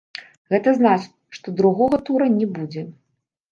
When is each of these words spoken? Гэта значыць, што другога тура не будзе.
Гэта 0.53 0.73
значыць, 0.79 1.19
што 1.37 1.47
другога 1.61 2.01
тура 2.09 2.25
не 2.41 2.51
будзе. 2.59 2.87